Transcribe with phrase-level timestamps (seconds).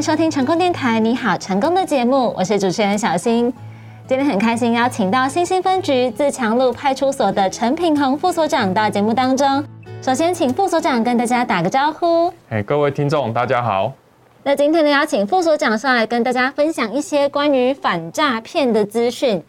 [0.00, 3.52] 迎收听成功电台，你好，成功的节目，我是主持人小新。
[4.08, 9.62] 今天很开心邀请到新兴分局自强路派出所的陈品宏副所长到节目当中。
[10.00, 12.32] 首先，请副所长跟大家打个招呼。
[12.48, 13.92] 哎，各位听众，大家好。
[14.42, 19.42] 那今天呢，邀请副所长上来跟大家分享一些关于反诈骗的资讯。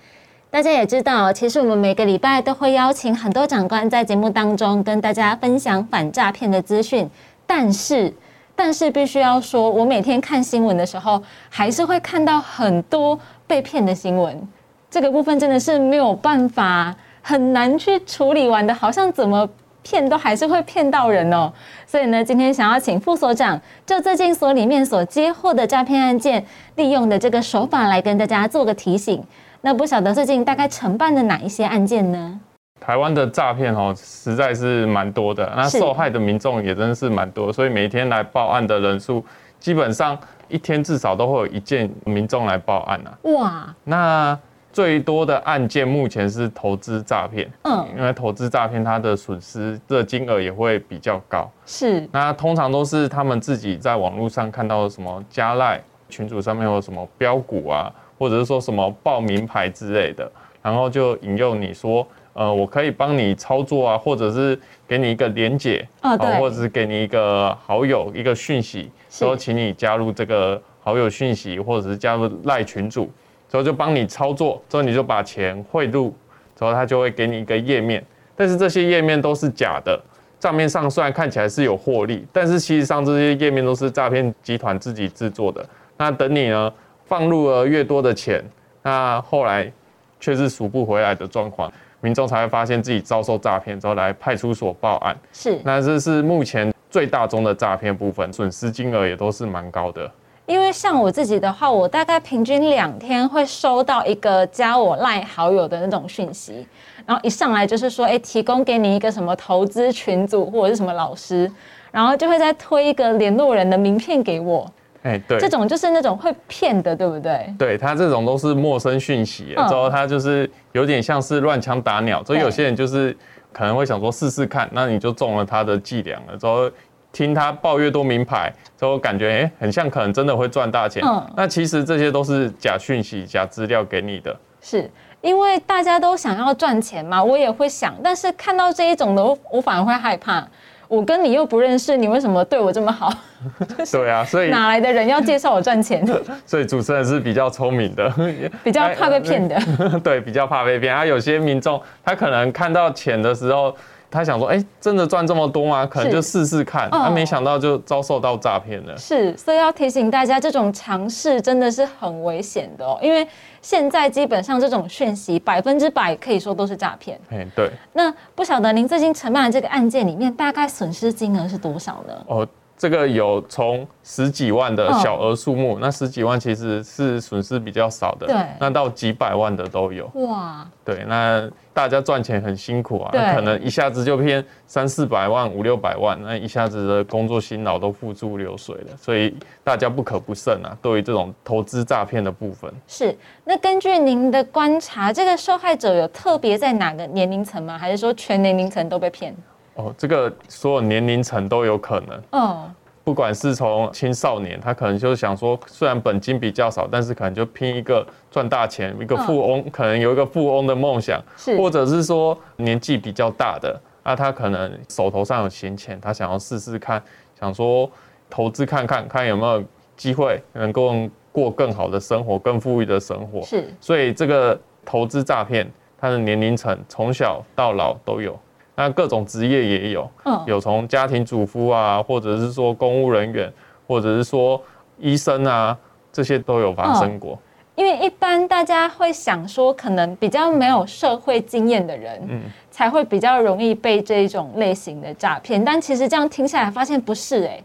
[0.50, 7.10] 大家也知道，其实我们每个礼拜都会邀请很多长官在节目当中跟大家分享反诈骗的资讯，
[7.48, 8.14] 但是，
[8.56, 13.20] 但是必须要说，我每天看新闻的时候，还是会看到很多。
[13.48, 14.48] 被骗的新闻，
[14.90, 19.46] 这个部分真的是没有办法，很难去处理完的，好像怎么
[19.84, 21.52] 骗都还是会骗到人哦。
[21.86, 26.46] 所以呢，今天想要请副所长就最近所里面所接获的诈骗案件，
[26.76, 29.22] 利用的这个手法来跟大家做个提醒。
[29.60, 32.40] 那不晓得最近大概承办的哪一些案件呢？
[32.82, 39.24] 台湾的诈骗哦，实在是蛮多的，那受害的民众也真的是蛮多，所以每天来报案的人数
[39.58, 40.20] 基本上。
[40.52, 43.18] 一天至少都会有一件民众来报案啊！
[43.22, 44.38] 哇，那
[44.74, 51.50] 最多的案件目前是投资诈骗，嗯，因为投资诈骗它的损失的金额也会比较高。
[51.66, 60.30] 是，那通常都是他们自己在网络上看到什么加赖群主上面有什么标股啊，或者是说什么报名牌之类的，
[60.62, 62.06] 然后就引诱你说。
[62.34, 73.12] 呃，我可以帮你操作啊，或者是给你一个连结，哦，对，或者是给你一个好友一个讯息，说请你加入这个好友讯息，或者是加入赖群组，
[73.50, 76.16] 之后就帮你操作，之后你就把钱汇入，
[76.56, 78.04] 之后他就会给你一个页面，
[78.36, 80.02] 但是这些页面都是假的，
[80.40, 85.64] 账面上虽然看起来是有获利，但是其实上这些页面都是诈骗集团自己制作的。
[85.98, 86.72] 那等你呢
[87.06, 88.44] 放入了越多的钱，
[88.82, 89.72] 那后来
[90.20, 91.72] 却是赎不回来的状况。
[92.02, 95.60] 民众才会发现自己遭受诈骗之后来派出所报案，是。
[95.64, 100.12] 那这是目前最大宗的诈骗部分，损失金额也都是蛮高的。
[100.48, 106.68] 因为像我自己的话，我大概平均两天会收到一个加我赖好友的那种讯息，
[107.06, 111.50] 然后一上来就是说，哎，提供给你一个什么投资群组或者是什么老师，
[111.92, 114.70] 然后就会再推一个联络人的名片给我。
[115.04, 117.54] 哎，对，这种就是那种会骗的，对不对？
[117.58, 123.16] 对他这种都是陌生讯息，之后他就是有点像是乱枪打鸟，所以有些人就是
[123.52, 126.38] 可能会想说试试看，那你就中了他的伎俩了。
[126.38, 126.70] 之后
[127.12, 131.04] 听他报越多名牌，之后感觉哎，很像可能真的会赚大钱。
[131.06, 134.36] 嗯，那其实这些都是假讯息、假资料给你的。
[134.62, 134.88] 是
[135.22, 140.48] 因为大家都想要赚钱嘛，我也会想，但是看到这一种的，我反而会害怕。
[140.92, 143.10] 我跟你又不认识，你为什么对我这么好？
[143.90, 146.06] 对啊，所以哪来的人要介绍我赚钱？
[146.46, 148.14] 所以主持人是比较聪明的，
[148.62, 149.58] 比较怕被骗的。
[150.04, 150.94] 对，比较怕被骗。
[150.94, 153.74] 他有些民众，他可能看到钱的时候。
[154.12, 155.86] 他想说，哎，真的赚这么多吗？
[155.86, 156.90] 可能就试试看。
[156.92, 158.98] 他没想到就遭受到诈骗了。
[158.98, 163.00] 是，所以要提醒大家，这种尝试真的是很危险的哦。
[163.02, 163.28] 因为
[163.62, 167.20] 现在基本上这种讯息百分之百可以说都是诈骗。
[167.32, 167.72] 哎，对。
[167.94, 172.14] 那不晓得您最近承办的这个案件里面，大概损失金额是多少呢？
[172.28, 172.48] 哦。
[172.82, 180.10] 这个有从十几万的小额数目，那十几万其实是损失比较少的，对，那到几百万的都有。
[180.16, 189.32] 哇，对，那大家赚钱很辛苦啊，可能一下子就骗三四百万、五六百万，那一下子的工作辛劳都付诸流水了，所以
[189.64, 190.76] 大家不可不慎啊。
[190.82, 193.16] 对于这种投资诈骗的部分，是。
[193.46, 197.78] 那根据您的观察，这个受害者有特别在哪个年龄层吗？
[197.78, 199.36] 还是说全年龄层都被骗？
[199.76, 202.22] 哦，这个所有年龄层都有可能。
[202.32, 202.72] 哦，
[203.04, 211.22] 不管是从青少年，他可能就是想说，虽然本金比较少，但是可能就拼一个赚大钱，一个富翁，可能有一个富翁的梦想。
[211.38, 217.02] 是，或者是说年纪比较大的，那他可能手头上有闲钱，他想要试试看，
[217.40, 217.90] 想说
[218.30, 219.64] 投资看看，看有没有
[219.96, 220.94] 机会能够
[221.32, 223.42] 过更好的生活，更富裕的生活。
[223.42, 228.38] 是，所以这个投资诈骗，它的年龄层从小到老都有。
[228.82, 233.52] 那各种职业也有，嗯有从家庭主妇啊，或者是说公务人员，
[233.88, 234.62] 或者是说
[234.98, 235.78] 医生啊，
[236.12, 237.38] 这些都有发生过。
[237.76, 245.64] 因为一般大家会想说，可能比较没有社会经验的人，嗯，才会比较容易被这种类型的诈骗。
[245.64, 247.64] 但其实这样听下来，发现不是哎，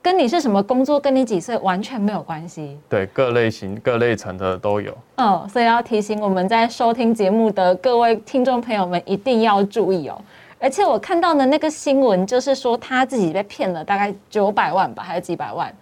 [0.00, 2.78] 跟你是什么工作，跟你几岁完全没有关系。
[2.88, 4.96] 对，各类型、各类层的都有。
[5.16, 10.18] 嗯，所以要提醒我们在收听节目的各位听众朋友们，一定要注意哦。
[10.58, 15.72] 而且我看到的那个新闻，就是说他自己被骗了大概九百万吧，还是几百万。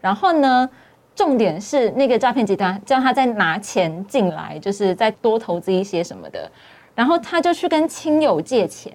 [0.00, 0.68] 然后呢，
[1.14, 6.50] 重点是那个诈骗集团叫他再拿钱进来，就是再多投资一些什么的。
[6.94, 8.92] 然后他就去跟亲友借钱，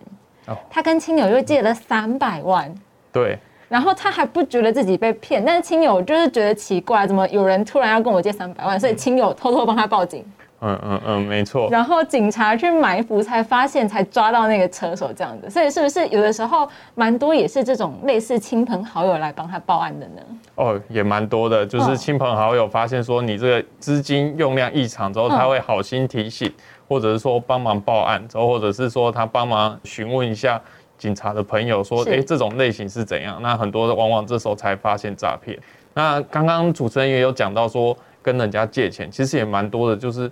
[0.70, 2.74] 他跟亲友又借了三百万。
[3.12, 3.38] 对。
[3.68, 10.26] 然后他还不觉得自己被骗，但是亲友就是觉得奇怪，怎么有人突然要跟我借三百万，所以亲友偷偷帮他报警。
[10.62, 11.70] 嗯嗯嗯，没错。
[11.72, 15.50] 然后警察去埋伏，才发现，才抓到那个车手这样子。
[15.50, 20.22] 所以是不是有的时候蛮多也是这种类似亲朋好友来帮他报案的呢？
[20.56, 26.52] 哦，也蛮多的，就是亲朋好友发现说你这个资金用量异常之后，他会好心提醒，
[26.90, 30.62] 或者是说帮忙报案，之后或者是说他帮忙询问一下
[30.98, 33.42] 警察的朋友说，哎，这种类型是怎样？
[33.42, 35.58] 那很多往往这时候才发现诈骗。
[35.94, 40.30] 那刚刚主持人也有讲到说跟人家借钱，其实也蛮多的，就是。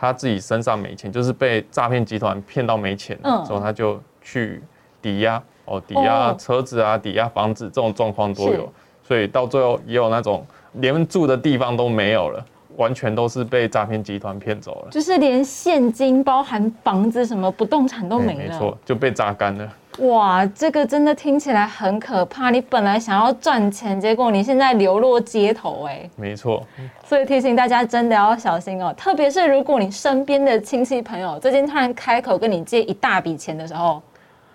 [0.00, 4.62] 他自己身上没钱，就是被诈骗集团骗到没钱，之后他就去
[5.02, 10.42] 抵押，哦，抵押车子啊，抵押房子，这种状况都有，所以到最后也有那种
[10.72, 12.42] 连住的地方都没有了，
[12.78, 19.70] 完全都是被诈骗集团骗走了，就是连现金、包含房子、什么不动产都没了，没错，就被榨干了。
[19.98, 22.48] 哇，这个真的听起来很可怕。
[22.48, 26.64] 你本来想要赚钱，结果你现在流落街头，哎，没错。
[27.04, 34.00] 所以提醒大家真的要小心哦，特别是如果你身边的亲戚朋友最近突然开口跟你借一大笔钱的时候，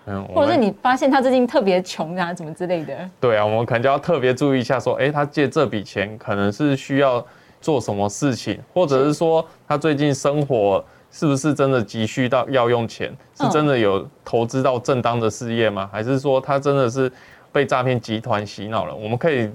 [0.06, 2.96] 嗯，或者是你发现他最近特别穷啊，怎么之类的。
[3.20, 7.24] 对啊，我们可能就要特别注意一下，说，哎，他借这笔钱可能是需要
[7.60, 10.84] 做什么事情，或者是说他最近生活。
[11.10, 13.14] 是不是真的急需到要用钱？
[13.38, 15.88] 是真的有投资到正当的事业吗？
[15.92, 17.10] 还是说他真的是
[17.50, 18.94] 被诈骗集团洗脑了？
[18.94, 19.50] 我们可以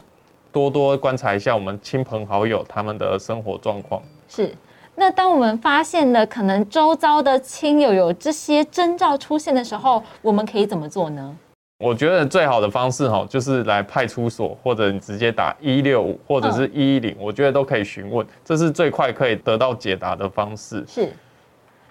[0.52, 4.02] 多多观察一下我们亲朋好友他们的生活状况。
[4.28, 4.54] 是，
[4.96, 11.38] 那当我们发现了可能周遭的亲友有这些征兆出现的时候，我们可以怎么做呢？
[11.78, 20.84] 我觉得最好的方式哈，就是来派出所，或者你直接打一六五，或者是一一零，我觉得都可以询问，这是最快可以得到解答的方式。
[20.88, 21.10] 是。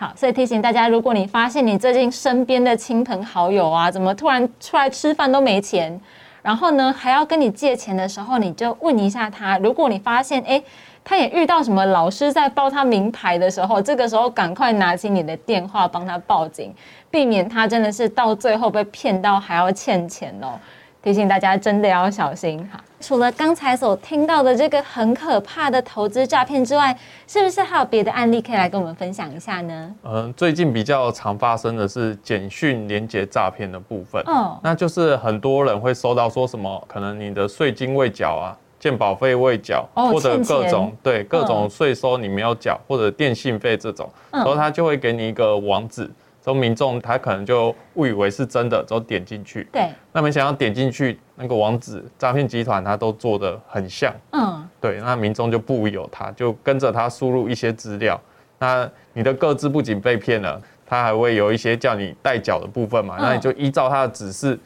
[0.00, 6.00] 好，所以提醒大家，如果你发现你最近身边的亲朋好友啊，怎么突然出来吃饭都没钱，
[6.41, 9.58] 然后呢还要跟你借钱的时候，你就问一下他。
[9.58, 10.62] 如果你发现哎，
[11.05, 16.75] 他也遇到什么老师在报他名牌的时候，这个时候赶快拿起你的电话帮他报警，
[17.11, 20.58] 避免他真的是到最后被骗到还要欠钱哦。
[21.02, 22.79] 提醒大家真的要小心哈！
[23.00, 26.94] 除了刚才所听到的这个很可怕的投资诈骗之外，
[27.26, 29.94] 是不是还有别的案例可以来跟我们分享一下呢？
[30.02, 34.23] 嗯，最近比较常发生的是简讯连接诈骗的部分。
[34.26, 46.11] 哦，那就是很多人会收到说什么，可能你的税金未缴啊，健保费未缴，或者各种对各种税收你没有缴，或者电信费这种，然后他就会给你一个网址。
[46.43, 58.19] 之后民众他可能就误以为是真的，之后点进去，对，那没想到点进去那个网址，诈骗集团他都做的很像，嗯，对，那民众就不由他，就跟着他输入一些资料，
[58.59, 64.59] 那你的个资不仅被骗了，他还会有一些叫你代缴的部分嘛，那你就依照他的指示，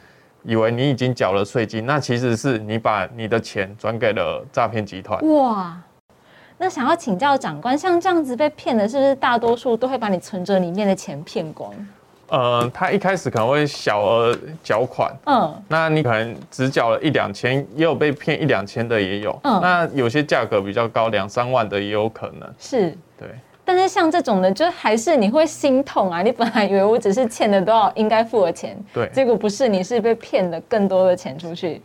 [0.45, 5.77] 以为你已经缴了税金，那其实是你把你的钱转给了诈骗集团，哇。
[6.59, 11.73] 那想要请教长官，像这样子被骗的，是不是大多数都会把你存折里面的钱骗光？
[12.29, 22.51] 呃，他一开始可能会小额缴款，嗯，那你可能只缴了一两千，也有被骗一两千的也有，嗯，那有些价格比较高，两三万的也有可能。
[22.59, 23.29] 是，对。
[23.67, 26.21] 但是像这种的，就还是你会心痛啊！
[26.21, 31.81] 你本来以为我只是欠了多少应该付的钱，对，结果不是，你是被骗了更多的钱出去。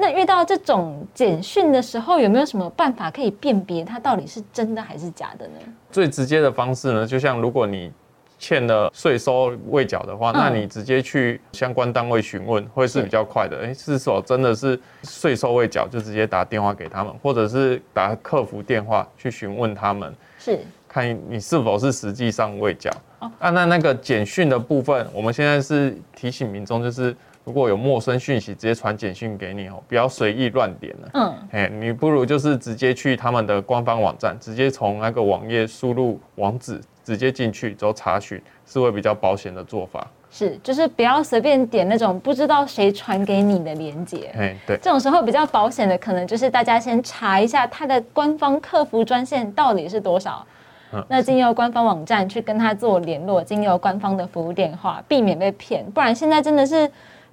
[0.00, 5.54] 那遇到这种简讯的时候，有没有什么办法可以辨别它到底是真的还是假的呢？
[5.90, 7.92] 最直接的方式呢，就像如果你
[8.38, 13.58] 欠了税收未缴的话，那你直接去相关单位询问会是比较快的。
[13.64, 22.88] 哎，是否真的是税收未缴，就直接打电话给他们，或者是打客服电话去询问他们，是看你是否是实际上未缴。
[23.18, 27.16] 啊，那那个简讯的部分，我们现在是提醒民众就是。
[27.48, 31.08] 如果有陌生讯息，直接传简讯给你哦，不要随意乱点了。
[31.14, 40.06] 嗯，哎，你不如就是直接去他们的官方网站，直接从那个网页输入网址，直接进去之后查询，是会比较保险的做法。
[40.30, 44.30] 是，就是不要随便点那种不知道谁传给你的链接。
[44.36, 50.44] 哎，对，这种时候比较保险的，可能就是大家先查一下他的官方客服专线到底是多少。
[50.92, 55.82] 嗯，那经由官方网站去跟他做联络，经由官方的服务电话，避免被骗。
[55.92, 56.86] 不然现在真的是。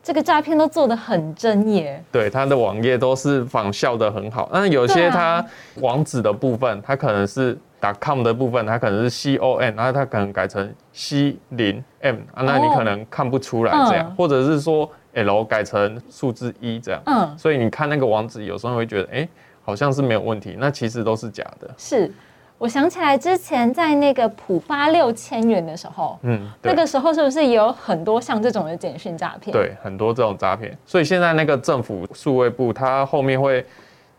[0.06, 4.48] 这个诈骗都做的很真耶，对，他的网页都是仿效的很好。
[4.54, 5.44] 那有些他
[5.82, 19.28] 网址的部分，它可能是打 com 的部分，它可能是 c o n，然后它可能改成 c 零 m 啊，那你可能看不出来这样，或者是说 l 改成数字一这样，嗯，所以你看那个网址，有时候会觉得哎，
[19.64, 21.68] 好像是没有问题，那其实都是假的。
[21.80, 22.14] 是。
[22.58, 29.52] 我想起来之前在那个浦发六千元的时候，嗯，那个时候是不是也有很多像这种的简讯诈骗？
[29.52, 30.76] 对，很多这种诈骗。
[30.86, 33.66] 所以现在那个政府数位部，它后面会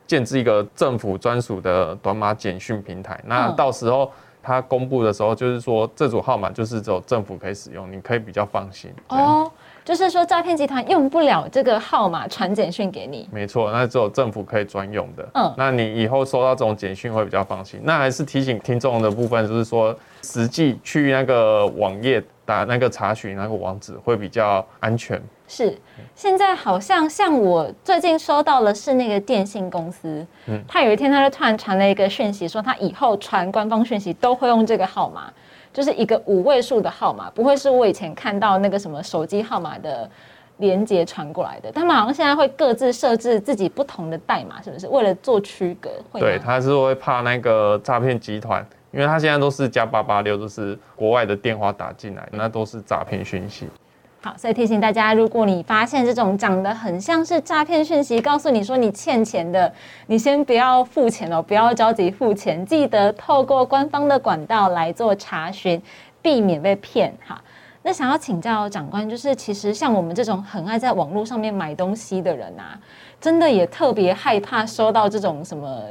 [0.07, 3.19] 建置一个政府专属的短码简讯平台。
[3.25, 4.13] 那到时候
[4.43, 8.91] 它公布的时候，就是说这组号码就是只有政府可以使用，你可以比较放心。
[9.09, 9.51] 哦。
[9.87, 13.29] 就是说，诈骗集团用不了这个号码传简讯给你。
[13.31, 15.29] 没错，那只有政府可以专用的。
[15.35, 17.79] 嗯，那你以后收到这种简讯会比较放心。
[17.85, 25.23] 那还是提醒听众的部分，就是说，实际去那个网页打那个查询那个网址会比较安全。
[25.47, 25.79] 是，
[26.17, 35.33] 现在好像像我最近收到的是那个电信公司，嗯，他有一天他就突然传了一个讯息，说他以后传官方讯息都会用这个号码。
[35.77, 40.09] 就是一个五位数的号码，不会是我以前看到那个什么手机号码的
[40.57, 41.71] 连接传过来的。
[41.71, 45.91] 他们好像现在会各自设置自己不同的代码，是不是为了做区隔？
[46.19, 53.69] 对，他是会怕那个诈骗集团，因为他现在都是加八八六，都是国外的电话打进来，那都是诈骗讯息。
[54.27, 59.73] 好，所以提醒大家，如果你发现这种长得很像是诈骗讯息，告诉你说你欠钱的，
[60.09, 65.81] 你先不要付钱哦，不要着急付钱，记得透过官方的管道来做查询，
[66.21, 67.15] 避免被骗。
[67.25, 67.41] 哈，
[67.85, 72.77] 那想要请教长官，就是其实像我们这种很爱在网络上面买东西的人啊，
[73.21, 75.85] 真的也特别害怕收到这种什么。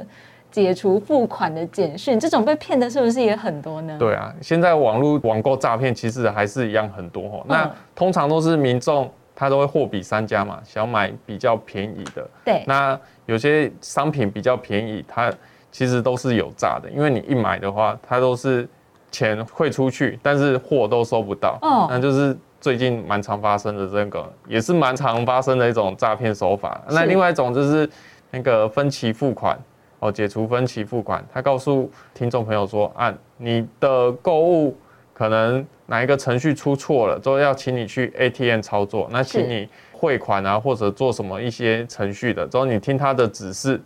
[0.56, 3.94] 解除付款的简讯，这种被骗的是不是也很多呢？
[3.98, 7.44] 对啊，现在网络网购诈骗其实还是一样很多哈。
[7.46, 12.26] 那通常都是民众他都会货比三家嘛，想买比较便宜的。
[12.42, 12.64] 对。
[12.66, 15.30] 那有些商品比较便宜，它
[15.70, 18.66] 其实都是有诈的，因为你一买的话，它都是
[19.10, 21.58] 钱汇出去，但是货都收不到。
[21.60, 21.86] 哦。
[21.90, 26.80] 那就是最近蛮常发生的这个，也是蛮常发生的一种诈骗手法。
[26.88, 27.86] 那另外一种就是
[28.30, 29.54] 那个分期付款。
[29.98, 34.76] 哦，解除分期付款，他告诉听众朋友说，啊，你的购物
[35.14, 43.80] 可能哪一个程序出错了，都要请你去 ATM 操作，那请你汇款啊，或者做什么一些程序的，之后你听他的指示，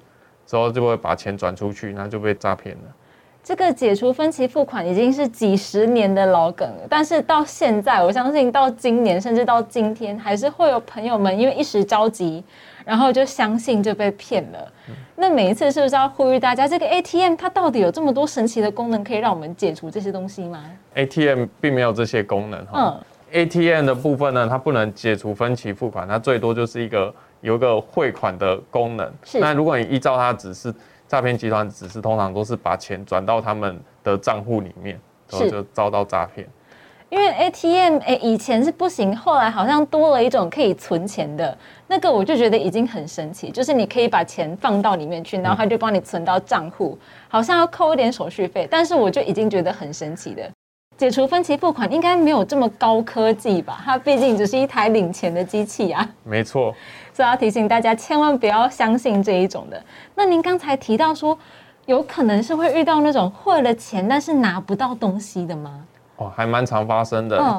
[0.47, 2.83] 之后就会把钱转出去，那就被诈骗了。
[3.43, 12.43] 这个解除分期付款已经是几十年的老梗了，但是到现在，我相信到今年甚至到今天，还是会有朋友们因为一时着急。
[12.83, 14.73] 然后就相信就被骗了。
[15.15, 22.73] 那每一次是不是要呼吁大家，这个 ATM 它到底有这么多神奇的功能，可以让我们解除这些东西吗？ATM 并没有这些功能哈。
[22.75, 23.01] 嗯。
[23.33, 29.09] ATM 的部分呢，它不能解除分期付款，它最多就是一个有一个汇款的功能。
[29.25, 29.39] 是。
[29.39, 30.75] 那如果你依照它指示，
[31.11, 34.97] 诈骗集团只是，通常都是把钱转到他们的账户里面，
[35.29, 36.47] 然后就遭到诈骗。
[37.09, 43.51] 因为 ATM 哎以前是不行，后来好像多了一种可以存钱的那个，我就觉得已经很神奇。
[43.51, 46.97] 就是你可以把钱放到里面去，然后他就帮你存到账户，
[47.29, 50.49] 好像要扣一点手续费，但是我就已经觉得很神奇的。
[51.01, 53.81] 解除分期付款应该没有这么高科技吧？
[53.83, 56.07] 它毕竟只是一台领钱的机器啊。
[56.25, 56.75] 没错，
[57.11, 59.83] 所以要提醒大家千万不要相信这一种的。
[60.15, 61.39] 那您刚才提到说，
[61.87, 65.83] 有可能是会遇到那种汇了钱但是拿不到东西的吗？
[66.17, 67.59] 哦，还蛮常发生的，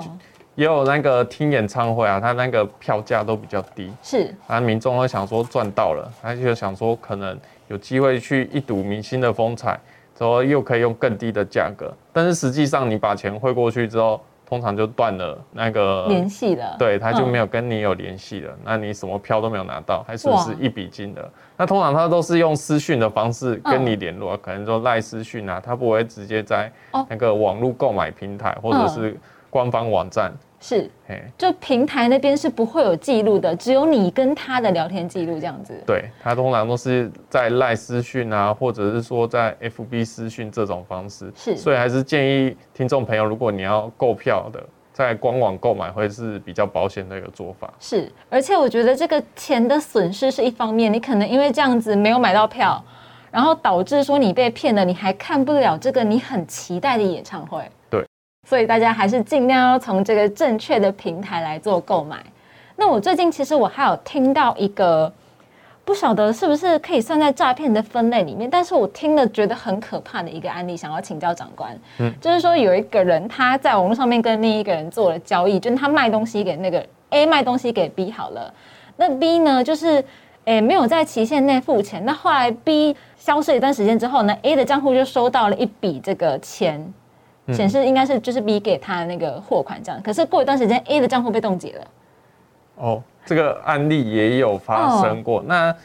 [0.53, 7.35] 也有那个听演唱会啊，他那个票价都比较低，是，啊，民众会想说赚到了，他就想说可能
[7.69, 9.79] 有机会去一睹明星的风采，
[10.21, 14.21] 之后又可以用更低的价格，但是实际上你把钱汇过去之后。
[14.51, 21.31] 通常就断了那个联系了，对，他就没有跟你有联系了，那你什么票都没有拿到，还损失一笔金的。
[21.55, 26.69] 那通常他都是用私讯的方式跟你联络，可能说赖私讯啊，他不会直接在
[27.07, 29.17] 那个网络购买平台或者是
[29.49, 30.33] 官方网站。
[30.61, 30.89] 是，
[31.37, 35.73] 就平台那边是不会有记录的，只有你跟他的聊天记录这样子。
[35.87, 41.33] 对，他通常都是在赖私讯啊，或者是说在 FB 私讯这种方式。
[41.35, 44.63] 是，所以还是建议听众朋友，如果你要购票的，
[44.93, 47.73] 在官网购买会是比较保险的一个做法。
[47.79, 52.79] 是，而且我觉得这个钱的损失是一方面，你可能因为这样子没有买到票，
[53.31, 57.63] 然后导致说你被骗了，你还看不了这个你很期待的演唱会。
[58.51, 62.17] 所以大家还是尽量要从这个正确的平台来做购买。
[62.75, 65.09] 那我最近其实我还有听到一个，
[65.85, 71.79] 不晓得是不是可以算在诈骗的分类里面，但是我听了觉得很可怕的一个案例，想要请教长官。
[71.99, 78.53] 嗯，就是说有一个人他在网络上面跟另一个人做了交易，就是他卖东西给那个 A 卖东西给 B 好了，
[78.97, 80.03] 那 B 呢就是
[80.43, 86.93] 诶没有在期限内付钱，那后来 B 消失一段时间之后呢，A 的账户就收到了一笔这个钱。
[87.53, 91.87] 显示应该是就是 B 给他的那个货款这样，可是过一段时间 A 的账户被冻结了。
[92.75, 95.43] 哦，这个案例也有发生过。
[95.45, 95.75] 那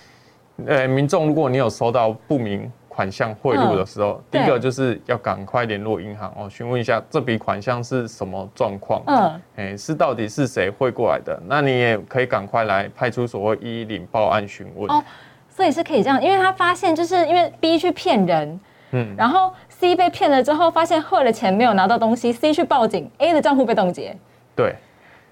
[0.67, 11.39] 呃，民众如果你有收到不明款项汇入的时候，第一个就是要赶快联络银行哦，询问一下这笔款项是什么状况，嗯，哎，是到底是谁汇过来的？
[11.47, 14.91] 那你也可以赶快来派出所或一一零报案询问。
[14.91, 15.03] 哦
[15.49, 24.17] 所以是可以这样，因为他发现就是因为 B 去骗人，嗯，然后 C 被骗了之后，发现汇了钱没有拿到东西，C 去报警，A 的账户被冻结，
[24.55, 24.75] 对，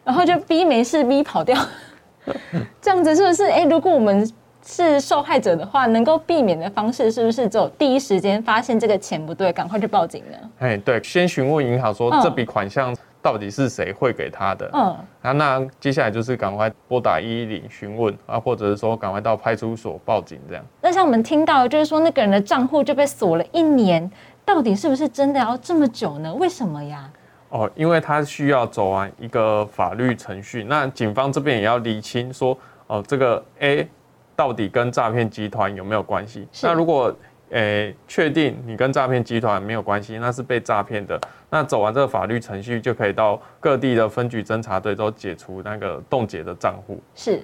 [0.05, 1.59] 然后就 B 没事，B 跑掉，
[2.81, 3.45] 这样子是不是？
[3.47, 4.31] 哎，如果我们
[4.63, 10.37] 是受害者的话，能够避免的方式是不是只有第一时间发现这个钱不对，赶快去报警呢？
[10.59, 14.71] 哎，对，先询问银行说嗯这笔款项到底是谁汇给他的。
[14.75, 20.63] 嗯，啊，那接下来就是赶快拨打一一零询问啊，或者是说赶快到派出所报警这样。
[20.83, 24.11] 那像我们听到就是说那个人的账户就被锁了一年，
[24.45, 26.33] 到底是不是真的要这么久呢？
[26.35, 27.11] 为什么呀？
[27.49, 32.57] 哦，因为他需要走完一个法律程序，那警方这边也要厘清说，
[32.89, 33.89] 哦，这个 A
[34.35, 36.49] 到底跟诈骗集团有没有关系？
[36.63, 37.15] 那如果
[37.51, 41.21] 诶确定你跟诈骗集团没有关系，那是被诈骗的，
[41.51, 47.01] 那走完这个法律程序就可以到各地的分局侦查队都解除那个冻结的账户。
[47.15, 47.41] 是，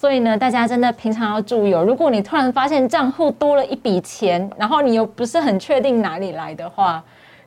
[0.00, 1.82] 所以呢，大家真的平常要注意哦。
[1.82, 7.02] 如果你突然发现账户多了一笔钱，然后你又不是很确定哪里来的话，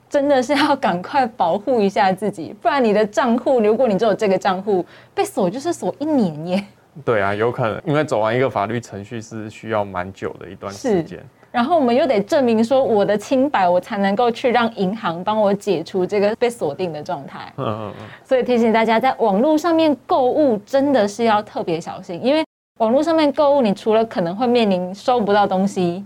[0.10, 6.66] 真的是要赶快保护一下自己，不然你的账户，如果你只有这个账户被锁，就是锁一年耶。
[7.06, 11.20] 对啊，有可能，因为走完一个法律程序是需要蛮久的一段时间。
[11.52, 17.52] 然后我们又得证明说我的清白，我才能够去让银行帮我解除这个被锁定的状态。
[17.58, 22.44] 嗯嗯嗯，所以提醒大家，在网络上面购物真的是要特别小心，因为
[22.80, 26.06] 网络上面购物，你除了可能会面临收不到东西，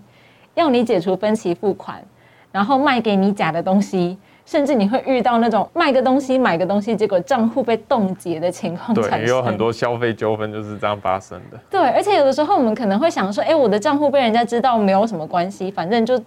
[0.55, 2.03] 要你解除分期付款，
[2.51, 11.59] 然后卖给你假的东西，甚至你会遇到那种卖个东西买个东西，结果账户被冻结的情况对，也有很多消费纠纷就是这样发生的。
[11.69, 16.21] 对，而且有的时候我们可能会想说，哎，我的账户被人家知道没有什么关系，反正就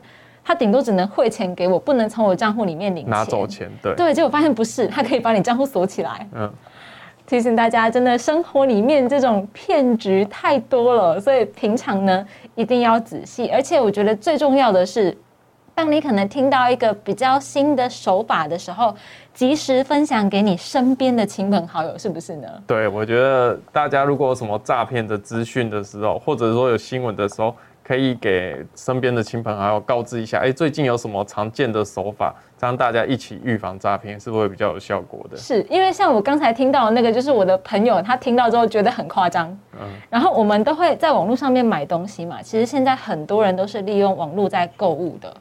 [0.44, 3.08] 他顶多只能汇钱给我，不能从我账户里面领。
[3.08, 6.26] 拿走钱，对，对，结果发现不是，他可以把你账户锁起来。
[6.34, 6.50] 嗯，
[7.26, 13.48] 提醒大家，真的生活里面这种骗局太多了，所以平常呢一定要仔细。
[13.50, 15.16] 而且我觉得最重要的是，
[15.78, 18.92] 当你可能听到一个比较新的手法的时候，
[19.32, 22.48] 及时分享给你身边的亲朋好友，是不是呢？
[22.66, 35.36] 对，我觉得大家如果有什么诈骗的资讯的时候，或者说有新闻的时候，可以给身边的亲朋好友告知一下，哎，最近有什么常见的手法，这样大家一起预防诈骗，是不是会比较有效果的？
[35.36, 39.48] 是因为像我刚才听到的那个，就是我的朋友，他听到之后觉得很夸张。
[39.80, 45.32] 嗯然后我们都会在网络上面买东西嘛，其实现在很多人都是利用网络在购物的，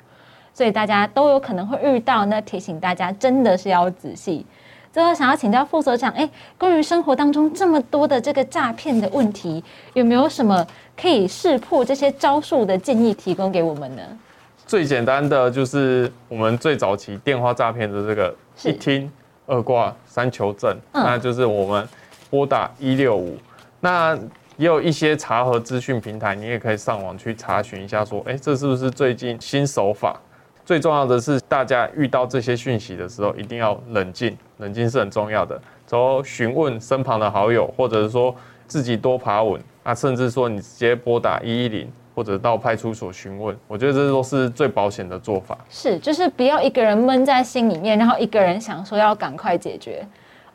[0.58, 2.26] 所以大家都有可能会遇到。
[2.26, 4.43] 那提醒大家，真的是要仔细。
[4.91, 10.65] 最后想要请教副所长，哎，关于生活当中这么多的这个诈骗的问题，有没有什么
[11.00, 14.02] 可以识破这些招数的建议提供给我们呢？
[14.65, 19.12] 最简单的就是我们最早期电话诈骗的这个一听
[19.46, 21.88] 二挂三求证，嗯那就是我们
[22.32, 23.38] 拨打一六五。
[23.80, 24.17] 那
[24.56, 30.20] 也有一些查核资讯平台，你也可以上网去查询一下，说，哎、这是不是最近新手法？
[30.67, 35.56] 最重要的是，大家遇到这些讯息的时候，一定要冷静，冷静是很重要的。
[35.89, 38.36] 然后询问身旁的好友，或者是说
[38.67, 45.58] 自己多爬稳，啊，甚至说你直接拨打一一零，或者到派出所询问，我觉得这都是最保险的做法。
[45.69, 50.06] 是，就是不要一个人闷在心里面，然后一个人想说要赶快解决。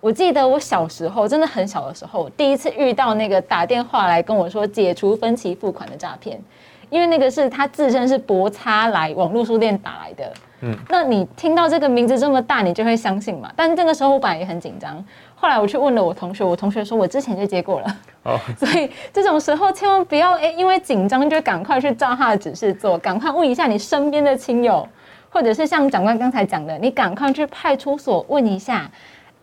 [0.02, 6.38] 我记得我小时候，真的很小的时候，第一次遇到那个打电话来跟我说解除分期付款的诈骗，
[6.92, 10.32] 因为那个是他自身是博差来网络书店打来的。
[10.60, 13.50] 嗯，那你听到这个名字这么大，你就会相信嘛？
[13.56, 15.02] 但是这个时候我本来也很紧张，
[15.34, 17.96] 后来我去问了我同学，我同学说我之前就接过了。
[18.24, 24.86] 哦， 所以这种时候千万不要哎，因为紧张就赶快去照他的指示做，赶快问一下你身边的亲友，
[25.30, 28.90] 或者是像长官刚才讲的，你赶快去派出所问一下。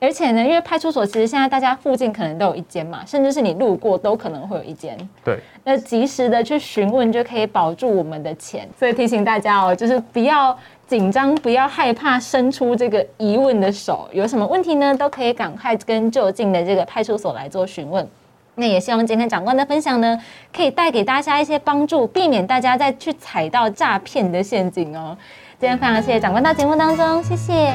[0.02, 4.98] 而且呢，因为派出所其实现在大家附近可能都有一间嘛，甚至是你路过都可能会有一间。
[5.26, 8.68] 对，那及时的去询问就可以保住我们的钱。
[8.78, 10.58] 所以提醒大家哦，就是不要
[10.88, 18.08] 紧张，不要害怕伸出这个疑问的手，有什么问题呢，都可以赶快跟就近的这个派出所来做询问。
[18.56, 20.18] 那也希望今天长官的分享呢，
[20.54, 25.18] 可以带给大家一些帮助，避免大家再去踩到诈骗的陷阱哦。
[25.60, 27.74] 今天非常谢谢长官到节目当中，谢谢。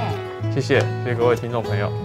[0.53, 2.04] 谢谢，谢谢各位听众朋友。